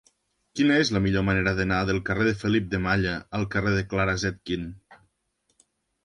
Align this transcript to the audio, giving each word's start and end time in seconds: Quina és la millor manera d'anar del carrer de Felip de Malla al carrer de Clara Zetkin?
Quina 0.59 0.75
és 0.83 0.89
la 0.93 0.99
millor 1.05 1.25
manera 1.25 1.51
d'anar 1.59 1.81
del 1.89 1.99
carrer 2.07 2.25
de 2.27 2.33
Felip 2.39 2.71
de 2.71 2.79
Malla 2.85 3.11
al 3.39 3.45
carrer 3.57 3.73
de 3.75 3.83
Clara 3.91 4.15
Zetkin? 4.23 4.65